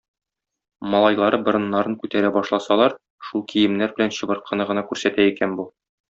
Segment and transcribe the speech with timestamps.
[0.93, 2.95] Малайлары борыннарын күтәрә башласалар,
[3.29, 5.67] шул киемнәр белән чыбыркыны гына күрсәтә икән бу.